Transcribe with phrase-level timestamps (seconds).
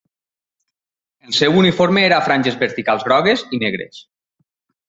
[1.27, 4.01] El seu uniforme era a franges verticals grogues i negres.